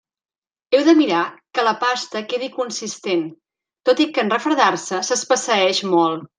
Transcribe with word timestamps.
Heu 0.77 0.85
de 0.87 0.95
mirar 1.01 1.19
que 1.57 1.65
la 1.67 1.73
pasta 1.83 2.23
quedi 2.33 2.49
consistent, 2.57 3.23
tot 3.91 4.05
i 4.07 4.11
que 4.17 4.25
en 4.27 4.35
refredar-se 4.37 5.05
s'espesseeix 5.11 5.87
molt. 5.97 6.29